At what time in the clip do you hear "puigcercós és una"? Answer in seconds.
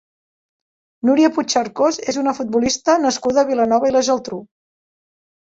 1.35-2.33